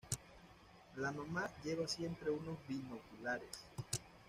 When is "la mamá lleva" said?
0.95-1.87